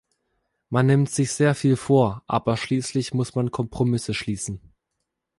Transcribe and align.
Man 0.69 0.87
nimmt 0.87 1.11
sich 1.11 1.31
sehr 1.31 1.53
viel 1.53 1.75
vor, 1.75 2.23
aber 2.25 2.57
schließlich 2.57 3.13
muss 3.13 3.35
man 3.35 3.51
Kompromisse 3.51 4.15
schließen. 4.15 4.73